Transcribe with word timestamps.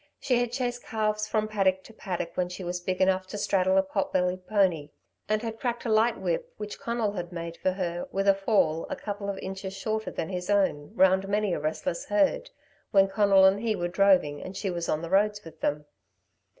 She 0.19 0.39
had 0.39 0.51
chased 0.51 0.83
calves 0.83 1.27
from 1.27 1.47
paddock 1.47 1.83
to 1.83 1.93
paddock 1.93 2.31
when 2.35 2.49
she 2.49 2.63
was 2.63 2.79
big 2.79 3.01
enough 3.01 3.27
to 3.27 3.37
straddle 3.37 3.77
a 3.77 3.83
pot 3.83 4.11
bellied 4.11 4.47
pony, 4.47 4.89
and 5.29 5.43
had 5.43 5.59
cracked 5.59 5.85
a 5.85 5.89
light 5.91 6.17
whip 6.19 6.51
which 6.57 6.79
Conal 6.79 7.11
had 7.11 7.31
made 7.31 7.55
for 7.57 7.69
her, 7.73 8.07
with 8.11 8.27
a 8.27 8.33
fall 8.33 8.87
a 8.89 8.95
couple 8.95 9.29
of 9.29 9.37
inches 9.37 9.77
shorter 9.77 10.09
than 10.09 10.29
his 10.29 10.49
own, 10.49 10.91
round 10.95 11.27
many 11.27 11.53
a 11.53 11.59
restless 11.59 12.05
herd 12.05 12.49
when 12.89 13.09
Conal 13.09 13.45
and 13.45 13.59
he 13.59 13.75
were 13.75 13.87
droving 13.87 14.41
and 14.41 14.57
she 14.57 14.71
was 14.71 14.89
on 14.89 15.03
the 15.03 15.09
roads 15.11 15.43
with 15.43 15.61
them. 15.61 15.85